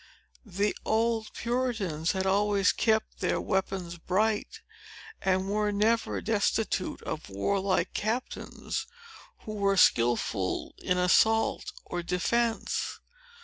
The 0.47 0.75
old 0.83 1.31
Puritans 1.35 2.13
had 2.13 2.25
always 2.25 2.71
kept 2.71 3.19
their 3.19 3.39
weapons 3.39 3.99
bright, 3.99 4.61
and 5.21 5.47
were 5.47 5.71
never 5.71 6.21
destitute 6.21 7.03
of 7.03 7.29
warlike 7.29 7.93
captains, 7.93 8.87
who 9.41 9.53
were 9.53 9.77
skilful 9.77 10.73
in 10.79 10.97
assault 10.97 11.71
or 11.85 12.01
defence. 12.01 12.99